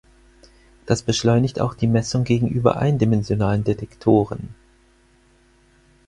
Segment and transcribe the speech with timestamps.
[0.87, 4.55] Das beschleunigt auch die Messung gegenüber eindimensionalen Detektoren.